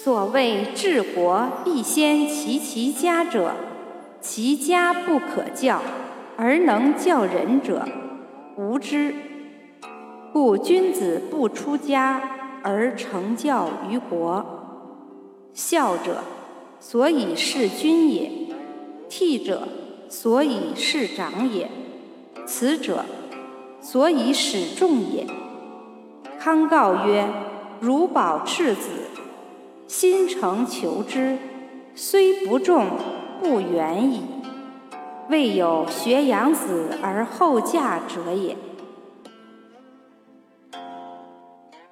[0.00, 3.52] 所谓治国必先齐其家者，
[4.22, 5.82] 其家不可教，
[6.36, 7.86] 而能教人者，
[8.56, 9.14] 无知。
[10.32, 12.20] 故君子不出家
[12.62, 14.44] 而成教于国。
[15.52, 16.24] 孝者，
[16.80, 18.30] 所以事君也；
[19.10, 19.68] 悌者，
[20.08, 21.66] 所以事长也；
[22.46, 23.04] 慈者，
[23.80, 25.26] 所以使众也。
[26.40, 27.28] 康告曰
[27.78, 28.88] ：“如保赤子，
[29.92, 31.36] 心诚求之，
[31.94, 32.86] 虽不中，
[33.42, 34.22] 不远矣。
[35.28, 38.56] 未有学养子而后嫁者也。”